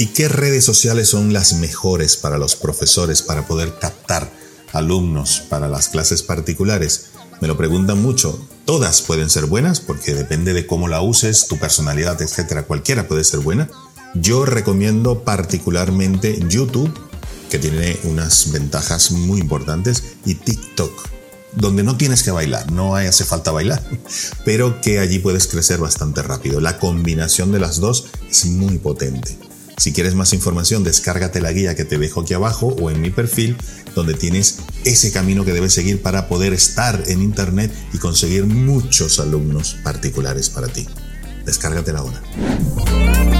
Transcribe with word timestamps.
¿Y 0.00 0.06
qué 0.06 0.28
redes 0.28 0.64
sociales 0.64 1.10
son 1.10 1.34
las 1.34 1.52
mejores 1.52 2.16
para 2.16 2.38
los 2.38 2.56
profesores 2.56 3.20
para 3.20 3.46
poder 3.46 3.78
captar 3.78 4.32
alumnos 4.72 5.42
para 5.50 5.68
las 5.68 5.90
clases 5.90 6.22
particulares? 6.22 7.08
Me 7.42 7.48
lo 7.48 7.58
preguntan 7.58 8.00
mucho. 8.00 8.42
Todas 8.64 9.02
pueden 9.02 9.28
ser 9.28 9.44
buenas 9.44 9.80
porque 9.80 10.14
depende 10.14 10.54
de 10.54 10.66
cómo 10.66 10.88
la 10.88 11.02
uses, 11.02 11.48
tu 11.48 11.58
personalidad, 11.58 12.22
etcétera. 12.22 12.62
Cualquiera 12.62 13.08
puede 13.08 13.24
ser 13.24 13.40
buena. 13.40 13.68
Yo 14.14 14.46
recomiendo 14.46 15.22
particularmente 15.22 16.40
YouTube, 16.48 16.98
que 17.50 17.58
tiene 17.58 17.98
unas 18.04 18.52
ventajas 18.52 19.10
muy 19.10 19.38
importantes, 19.38 20.14
y 20.24 20.34
TikTok, 20.34 20.92
donde 21.56 21.82
no 21.82 21.98
tienes 21.98 22.22
que 22.22 22.30
bailar, 22.30 22.72
no 22.72 22.96
hace 22.96 23.26
falta 23.26 23.50
bailar, 23.50 23.84
pero 24.46 24.80
que 24.80 24.98
allí 24.98 25.18
puedes 25.18 25.46
crecer 25.46 25.78
bastante 25.78 26.22
rápido. 26.22 26.58
La 26.58 26.78
combinación 26.78 27.52
de 27.52 27.60
las 27.60 27.80
dos 27.80 28.06
es 28.30 28.46
muy 28.46 28.78
potente. 28.78 29.49
Si 29.80 29.94
quieres 29.94 30.14
más 30.14 30.34
información, 30.34 30.84
descárgate 30.84 31.40
la 31.40 31.52
guía 31.52 31.74
que 31.74 31.86
te 31.86 31.96
dejo 31.96 32.20
aquí 32.20 32.34
abajo 32.34 32.76
o 32.78 32.90
en 32.90 33.00
mi 33.00 33.08
perfil, 33.08 33.56
donde 33.94 34.12
tienes 34.12 34.58
ese 34.84 35.10
camino 35.10 35.42
que 35.42 35.54
debes 35.54 35.72
seguir 35.72 36.02
para 36.02 36.28
poder 36.28 36.52
estar 36.52 37.02
en 37.06 37.22
Internet 37.22 37.72
y 37.94 37.96
conseguir 37.96 38.44
muchos 38.44 39.18
alumnos 39.20 39.78
particulares 39.82 40.50
para 40.50 40.68
ti. 40.68 40.86
Descárgatela 41.46 42.00
ahora. 42.00 43.39